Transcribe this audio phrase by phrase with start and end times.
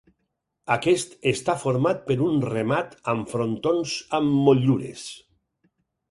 [0.75, 5.05] Aquest està format per un remat amb frontons amb motllures.